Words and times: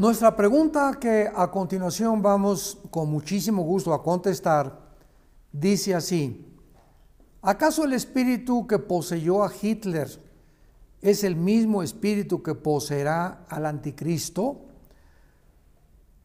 Nuestra 0.00 0.34
pregunta 0.34 0.96
que 0.98 1.30
a 1.30 1.50
continuación 1.50 2.22
vamos 2.22 2.78
con 2.90 3.10
muchísimo 3.10 3.64
gusto 3.64 3.92
a 3.92 4.02
contestar 4.02 4.80
dice 5.52 5.94
así, 5.94 6.42
¿acaso 7.42 7.84
el 7.84 7.92
espíritu 7.92 8.66
que 8.66 8.78
poseyó 8.78 9.44
a 9.44 9.52
Hitler 9.52 10.08
es 11.02 11.22
el 11.22 11.36
mismo 11.36 11.82
espíritu 11.82 12.42
que 12.42 12.54
poseerá 12.54 13.44
al 13.50 13.66
anticristo? 13.66 14.62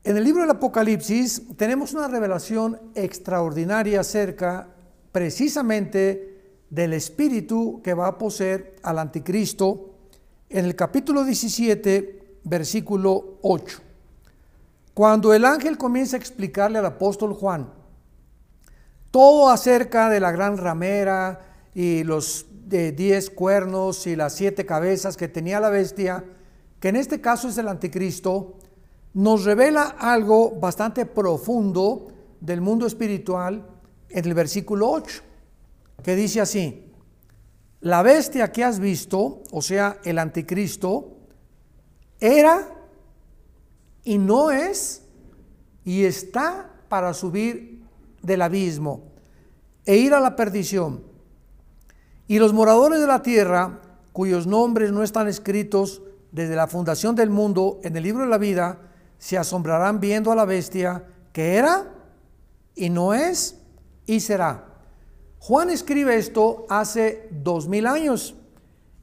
En 0.06 0.16
el 0.16 0.24
libro 0.24 0.44
del 0.44 0.52
Apocalipsis 0.52 1.42
tenemos 1.58 1.94
una 1.94 2.08
revelación 2.08 2.80
extraordinaria 2.96 4.00
acerca 4.00 4.70
precisamente 5.12 6.62
del 6.70 6.94
espíritu 6.94 7.82
que 7.84 7.94
va 7.94 8.08
a 8.08 8.18
poseer 8.18 8.78
al 8.84 9.00
anticristo 9.00 9.98
en 10.48 10.64
el 10.64 10.78
capítulo 10.78 11.26
17 11.26 12.25
versículo 12.46 13.40
8. 13.42 13.82
Cuando 14.94 15.34
el 15.34 15.44
ángel 15.44 15.78
comienza 15.78 16.16
a 16.16 16.20
explicarle 16.20 16.80
al 16.80 16.86
apóstol 16.86 17.34
Juan 17.34 17.70
todo 19.12 19.50
acerca 19.50 20.10
de 20.10 20.20
la 20.20 20.32
gran 20.32 20.58
ramera 20.58 21.42
y 21.74 22.04
los 22.04 22.46
diez 22.68 23.30
cuernos 23.30 24.08
y 24.08 24.16
las 24.16 24.34
siete 24.34 24.66
cabezas 24.66 25.18
que 25.18 25.28
tenía 25.28 25.60
la 25.60 25.70
bestia, 25.70 26.24
que 26.80 26.90
en 26.90 26.98
este 26.98 27.22
caso 27.22 27.48
es 27.48 27.58
el 27.58 27.68
anticristo, 27.68 28.58
nos 29.14 29.46
revela 29.46 29.96
algo 30.00 30.52
bastante 30.52 31.06
profundo 31.06 32.08
del 32.42 32.62
mundo 32.62 32.86
espiritual 32.86 33.66
en 34.10 34.26
el 34.26 34.34
versículo 34.34 34.90
8, 34.92 35.22
que 36.04 36.16
dice 36.16 36.42
así, 36.42 36.92
la 37.80 38.02
bestia 38.02 38.52
que 38.52 38.64
has 38.64 38.80
visto, 38.80 39.44
o 39.52 39.62
sea, 39.62 40.00
el 40.04 40.20
anticristo, 40.20 41.15
era 42.26 42.68
y 44.04 44.18
no 44.18 44.52
es 44.52 45.04
y 45.84 46.06
está 46.06 46.72
para 46.90 47.14
subir 47.14 47.84
del 48.22 48.42
abismo 48.42 49.04
e 49.86 49.98
ir 49.98 50.14
a 50.14 50.20
la 50.20 50.36
perdición. 50.36 51.04
Y 52.28 52.40
los 52.40 52.54
moradores 52.54 53.00
de 53.00 53.08
la 53.08 53.22
tierra, 53.22 53.82
cuyos 54.12 54.48
nombres 54.48 54.92
no 54.92 55.04
están 55.04 55.28
escritos 55.28 56.02
desde 56.32 56.56
la 56.56 56.68
fundación 56.68 57.16
del 57.16 57.30
mundo 57.30 57.80
en 57.84 57.96
el 57.96 58.04
libro 58.04 58.24
de 58.24 58.30
la 58.30 58.38
vida, 58.38 58.80
se 59.18 59.38
asombrarán 59.38 60.00
viendo 60.00 60.32
a 60.32 60.36
la 60.36 60.46
bestia 60.46 61.06
que 61.32 61.56
era 61.56 61.92
y 62.76 62.90
no 62.90 63.14
es 63.14 63.60
y 64.06 64.20
será. 64.20 64.66
Juan 65.40 65.70
escribe 65.70 66.18
esto 66.18 66.66
hace 66.70 67.28
dos 67.32 67.68
mil 67.68 67.86
años. 67.86 68.36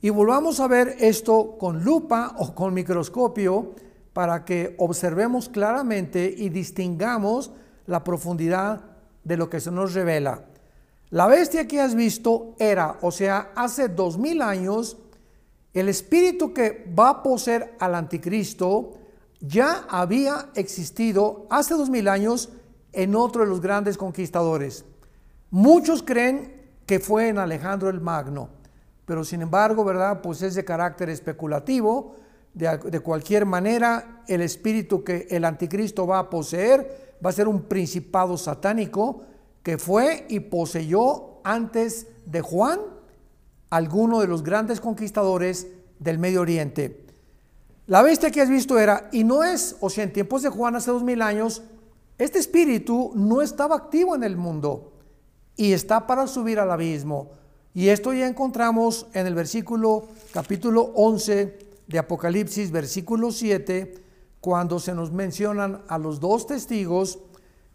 Y 0.04 0.10
volvamos 0.10 0.58
a 0.58 0.66
ver 0.66 0.96
esto 0.98 1.56
con 1.56 1.84
lupa 1.84 2.34
o 2.38 2.52
con 2.56 2.74
microscopio 2.74 3.76
para 4.12 4.44
que 4.44 4.74
observemos 4.78 5.48
claramente 5.48 6.34
y 6.36 6.48
distingamos 6.48 7.52
la 7.86 8.02
profundidad 8.02 8.80
de 9.22 9.36
lo 9.36 9.48
que 9.48 9.60
se 9.60 9.70
nos 9.70 9.94
revela. 9.94 10.44
La 11.10 11.28
bestia 11.28 11.68
que 11.68 11.80
has 11.80 11.94
visto 11.94 12.56
era, 12.58 12.98
o 13.00 13.12
sea, 13.12 13.52
hace 13.54 13.88
dos 13.88 14.18
mil 14.18 14.42
años, 14.42 14.96
el 15.72 15.88
espíritu 15.88 16.52
que 16.52 16.84
va 16.98 17.10
a 17.10 17.22
poseer 17.22 17.76
al 17.78 17.94
anticristo 17.94 18.94
ya 19.40 19.86
había 19.88 20.48
existido 20.56 21.46
hace 21.48 21.74
dos 21.74 21.90
mil 21.90 22.08
años 22.08 22.48
en 22.92 23.14
otro 23.14 23.44
de 23.44 23.50
los 23.50 23.60
grandes 23.60 23.96
conquistadores. 23.96 24.84
Muchos 25.50 26.02
creen 26.02 26.60
que 26.86 26.98
fue 26.98 27.28
en 27.28 27.38
Alejandro 27.38 27.88
el 27.88 28.00
Magno 28.00 28.61
pero 29.12 29.24
sin 29.24 29.42
embargo, 29.42 29.84
¿verdad? 29.84 30.22
Pues 30.22 30.40
es 30.40 30.54
de 30.54 30.64
carácter 30.64 31.10
especulativo. 31.10 32.16
De, 32.54 32.78
de, 32.78 33.00
cualquier 33.00 33.44
manera, 33.44 34.22
el 34.26 34.40
espíritu 34.40 35.04
que 35.04 35.26
el 35.28 35.44
anticristo 35.44 36.06
va 36.06 36.18
a 36.18 36.30
poseer 36.30 37.18
va 37.22 37.28
a 37.28 37.34
ser 37.34 37.46
un 37.46 37.64
principado 37.64 38.38
satánico 38.38 39.24
que 39.62 39.76
fue 39.76 40.24
y 40.30 40.40
poseyó 40.40 41.42
antes 41.44 42.06
de 42.24 42.40
Juan 42.40 42.80
alguno 43.68 44.22
de 44.22 44.28
los 44.28 44.42
grandes 44.42 44.80
conquistadores 44.80 45.66
del 45.98 46.18
Medio 46.18 46.40
Oriente. 46.40 47.04
La 47.88 48.00
bestia 48.00 48.30
que 48.30 48.40
has 48.40 48.48
visto 48.48 48.78
era, 48.78 49.10
y 49.12 49.24
no 49.24 49.44
es, 49.44 49.76
o 49.80 49.90
sea, 49.90 50.04
en 50.04 50.14
tiempos 50.14 50.40
de 50.40 50.48
Juan 50.48 50.74
hace 50.74 50.90
dos 50.90 51.02
mil 51.02 51.20
años, 51.20 51.60
este 52.16 52.38
espíritu 52.38 53.12
no 53.14 53.42
estaba 53.42 53.76
activo 53.76 54.16
en 54.16 54.24
el 54.24 54.38
mundo 54.38 54.94
y 55.54 55.74
está 55.74 56.06
para 56.06 56.26
subir 56.26 56.58
al 56.58 56.70
abismo. 56.70 57.41
Y 57.74 57.88
esto 57.88 58.12
ya 58.12 58.26
encontramos 58.26 59.06
en 59.14 59.26
el 59.26 59.34
versículo 59.34 60.08
capítulo 60.32 60.92
11 60.94 61.58
de 61.86 61.98
Apocalipsis, 61.98 62.70
versículo 62.70 63.30
7, 63.32 63.94
cuando 64.40 64.78
se 64.78 64.94
nos 64.94 65.10
mencionan 65.10 65.82
a 65.88 65.96
los 65.96 66.20
dos 66.20 66.46
testigos 66.46 67.18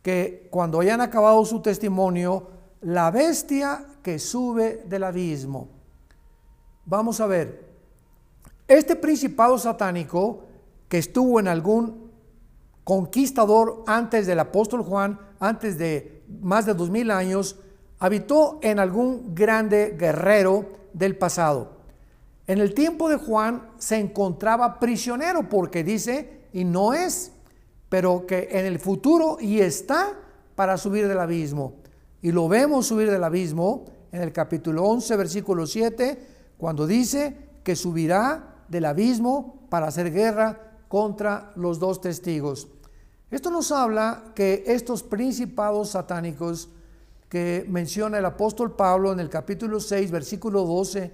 que 0.03 0.47
cuando 0.51 0.81
hayan 0.81 1.01
acabado 1.01 1.43
su 1.45 1.61
testimonio, 1.61 2.47
la 2.81 3.09
bestia 3.09 3.85
que 4.03 4.19
sube 4.19 4.83
del 4.87 5.03
abismo. 5.03 5.69
Vamos 6.85 7.19
a 7.19 7.25
ver, 7.25 7.65
este 8.67 8.95
principado 8.95 9.57
satánico 9.57 10.43
que 10.87 10.99
estuvo 10.99 11.39
en 11.39 11.47
algún 11.47 12.11
conquistador 12.83 13.83
antes 13.87 14.27
del 14.27 14.39
apóstol 14.39 14.83
Juan, 14.83 15.19
antes 15.39 15.77
de 15.77 16.23
más 16.39 16.65
de 16.65 16.75
dos 16.75 16.89
mil 16.89 17.09
años, 17.09 17.57
habitó 17.99 18.59
en 18.61 18.79
algún 18.79 19.33
grande 19.33 19.95
guerrero 19.97 20.65
del 20.93 21.17
pasado. 21.17 21.77
En 22.47 22.59
el 22.59 22.73
tiempo 22.73 23.09
de 23.09 23.17
Juan 23.17 23.69
se 23.77 23.97
encontraba 23.97 24.79
prisionero 24.79 25.49
porque 25.49 25.83
dice, 25.83 26.47
y 26.53 26.63
no 26.63 26.93
es, 26.93 27.31
pero 27.89 28.25
que 28.25 28.49
en 28.51 28.65
el 28.65 28.79
futuro 28.79 29.37
y 29.39 29.59
está 29.59 30.13
para 30.55 30.77
subir 30.77 31.07
del 31.07 31.19
abismo. 31.19 31.73
Y 32.21 32.31
lo 32.31 32.47
vemos 32.47 32.87
subir 32.87 33.11
del 33.11 33.23
abismo 33.23 33.85
en 34.11 34.21
el 34.21 34.31
capítulo 34.31 34.83
11, 34.85 35.15
versículo 35.17 35.67
7, 35.67 36.19
cuando 36.57 36.87
dice 36.87 37.35
que 37.63 37.75
subirá 37.75 38.55
del 38.67 38.85
abismo 38.85 39.67
para 39.69 39.87
hacer 39.87 40.11
guerra 40.11 40.59
contra 40.87 41.51
los 41.55 41.79
dos 41.79 42.01
testigos. 42.01 42.69
Esto 43.29 43.51
nos 43.51 43.71
habla 43.71 44.31
que 44.35 44.63
estos 44.67 45.03
principados 45.03 45.89
satánicos 45.89 46.69
que 47.29 47.65
menciona 47.67 48.17
el 48.17 48.25
apóstol 48.25 48.75
Pablo 48.75 49.11
en 49.11 49.19
el 49.19 49.29
capítulo 49.29 49.79
6, 49.79 50.11
versículo 50.11 50.63
12 50.63 51.11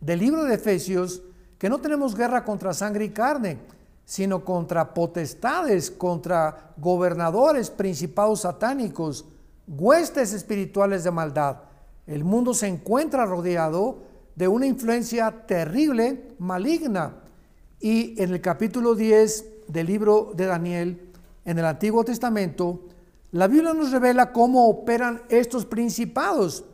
del 0.00 0.18
libro 0.18 0.44
de 0.44 0.54
Efesios, 0.54 1.22
que 1.58 1.68
no 1.68 1.80
tenemos 1.80 2.14
guerra 2.14 2.44
contra 2.44 2.72
sangre 2.72 3.06
y 3.06 3.10
carne, 3.10 3.58
sino 4.04 4.44
contra 4.44 4.94
potestades, 4.94 5.90
contra 5.90 6.72
gobernadores, 6.76 7.70
principados 7.70 8.42
satánicos, 8.42 9.26
huestes 9.66 10.32
espirituales 10.32 11.04
de 11.04 11.10
maldad. 11.10 11.58
El 12.06 12.24
mundo 12.24 12.54
se 12.54 12.68
encuentra 12.68 13.26
rodeado 13.26 13.98
de 14.34 14.48
una 14.48 14.66
influencia 14.66 15.44
terrible, 15.46 16.32
maligna. 16.38 17.16
Y 17.80 18.20
en 18.22 18.32
el 18.32 18.40
capítulo 18.40 18.94
10 18.94 19.66
del 19.66 19.86
libro 19.86 20.32
de 20.34 20.46
Daniel, 20.46 21.10
en 21.44 21.58
el 21.58 21.64
Antiguo 21.64 22.04
Testamento, 22.04 22.84
la 23.30 23.46
Biblia 23.46 23.74
nos 23.74 23.90
revela 23.90 24.32
cómo 24.32 24.68
operan 24.68 25.22
estos 25.28 25.66
principados. 25.66 26.64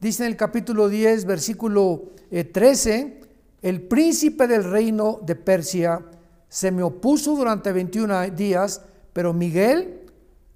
Dice 0.00 0.24
en 0.24 0.30
el 0.30 0.36
capítulo 0.36 0.88
10, 0.88 1.26
versículo 1.26 2.12
13, 2.30 2.98
eh, 2.98 3.20
el 3.62 3.82
príncipe 3.82 4.46
del 4.46 4.64
reino 4.64 5.20
de 5.22 5.34
Persia 5.34 6.00
se 6.48 6.70
me 6.70 6.82
opuso 6.82 7.36
durante 7.36 7.72
21 7.72 8.30
días, 8.30 8.80
pero 9.12 9.34
Miguel, 9.34 10.00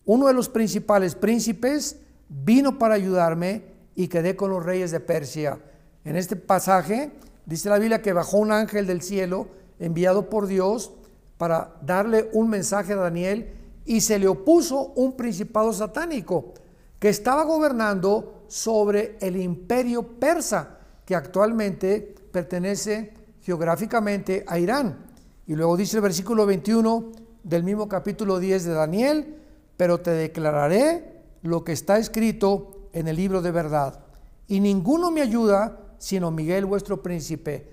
uno 0.07 0.29
de 0.29 0.35
los 0.35 0.49
principales 0.49 1.15
príncipes, 1.15 2.01
vino 2.29 2.79
para 2.79 2.95
ayudarme 2.95 3.65
y 3.95 4.09
quedé 4.09 4.37
con 4.37 4.51
los 4.51 4.65
reyes 4.65 4.91
de 4.91 5.01
Persia. 5.01 5.59
En 6.05 6.17
este 6.17 6.37
pasaje 6.37 7.13
dice 7.45 7.69
la 7.69 7.79
Biblia 7.79 8.01
que 8.01 8.15
bajó 8.15 8.39
un 8.39 8.51
ángel 8.51 8.87
del 8.87 9.03
cielo 9.03 9.49
enviado 9.79 10.31
por 10.31 10.47
Dios 10.47 10.93
para 11.37 11.77
darle 11.83 12.31
un 12.33 12.49
mensaje 12.49 12.95
a 12.95 12.97
Daniel 12.97 13.53
y 13.85 14.01
se 14.01 14.19
le 14.19 14.29
opuso 14.29 14.93
un 14.97 15.17
principado 15.17 15.73
satánico 15.73 16.55
que 16.99 17.09
estaba 17.09 17.45
gobernando 17.45 18.45
sobre 18.49 19.17
el 19.21 19.37
imperio 19.37 20.19
persa, 20.19 20.79
que 21.05 21.15
actualmente 21.15 22.15
pertenece 22.33 23.13
geográficamente 23.43 24.45
a 24.47 24.59
Irán. 24.59 25.07
Y 25.47 25.55
luego 25.55 25.77
dice 25.77 25.97
el 25.97 26.03
versículo 26.03 26.47
21 26.47 27.13
del 27.43 27.63
mismo 27.63 27.89
capítulo 27.89 28.39
10 28.39 28.65
de 28.65 28.73
Daniel, 28.73 29.43
pero 29.77 30.01
te 30.01 30.13
declararé 30.13 31.23
lo 31.43 31.63
que 31.63 31.73
está 31.73 31.99
escrito 31.99 32.89
en 32.93 33.09
el 33.09 33.17
libro 33.17 33.43
de 33.43 33.51
verdad. 33.51 34.01
Y 34.47 34.61
ninguno 34.61 35.11
me 35.11 35.21
ayuda 35.21 35.81
sino 35.99 36.31
Miguel 36.31 36.67
vuestro 36.67 37.03
príncipe. 37.03 37.71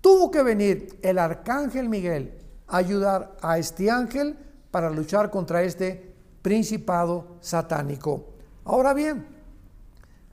Tuvo 0.00 0.30
que 0.30 0.42
venir 0.42 0.98
el 1.02 1.18
arcángel 1.18 1.88
Miguel 1.88 2.34
a 2.66 2.76
ayudar 2.76 3.36
a 3.40 3.58
este 3.58 3.90
ángel 3.90 4.36
para 4.70 4.90
luchar 4.90 5.30
contra 5.30 5.62
este 5.62 6.14
principado 6.42 7.36
satánico. 7.40 8.26
Ahora 8.64 8.94
bien, 8.94 9.26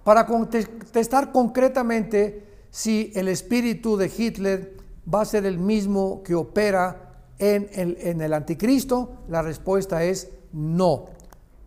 para 0.03 0.25
contestar 0.25 1.31
concretamente 1.31 2.47
si 2.69 3.11
el 3.15 3.27
espíritu 3.27 3.97
de 3.97 4.11
Hitler 4.15 4.77
va 5.13 5.21
a 5.21 5.25
ser 5.25 5.45
el 5.45 5.57
mismo 5.57 6.21
que 6.23 6.35
opera 6.35 7.25
en 7.39 7.69
el, 7.73 7.97
en 7.99 8.21
el 8.21 8.33
anticristo? 8.33 9.17
La 9.27 9.41
respuesta 9.41 10.03
es 10.03 10.29
no, 10.53 11.05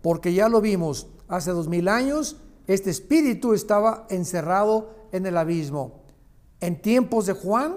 porque 0.03 0.33
ya 0.33 0.49
lo 0.49 0.61
vimos 0.61 1.09
hace 1.29 1.53
dos 1.53 1.69
mil 1.69 1.89
años, 1.89 2.37
este 2.67 2.91
espíritu 2.91 3.55
estaba 3.55 4.07
encerrado 4.11 4.91
en 5.13 5.27
el 5.27 5.37
abismo. 5.37 6.01
En 6.61 6.81
tiempos 6.83 7.27
de 7.27 7.33
Juan 7.33 7.77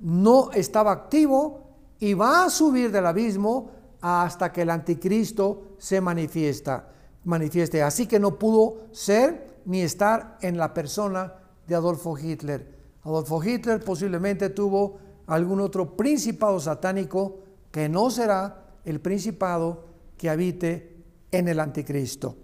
no 0.00 0.50
estaba 0.52 0.92
activo 0.92 1.68
y 2.00 2.14
va 2.14 2.44
a 2.44 2.50
subir 2.50 2.90
del 2.90 3.06
abismo 3.06 3.70
hasta 4.06 4.52
que 4.52 4.62
el 4.62 4.68
anticristo 4.70 5.76
se 5.78 5.98
manifiesta, 5.98 6.90
manifieste. 7.24 7.82
Así 7.82 8.06
que 8.06 8.20
no 8.20 8.38
pudo 8.38 8.88
ser 8.92 9.62
ni 9.64 9.80
estar 9.80 10.36
en 10.42 10.58
la 10.58 10.74
persona 10.74 11.32
de 11.66 11.74
Adolfo 11.74 12.18
Hitler. 12.18 12.68
Adolfo 13.02 13.42
Hitler 13.42 13.82
posiblemente 13.82 14.50
tuvo 14.50 14.98
algún 15.26 15.60
otro 15.60 15.96
principado 15.96 16.60
satánico 16.60 17.38
que 17.70 17.88
no 17.88 18.10
será 18.10 18.66
el 18.84 19.00
principado 19.00 19.86
que 20.18 20.28
habite 20.28 21.02
en 21.30 21.48
el 21.48 21.58
anticristo. 21.58 22.36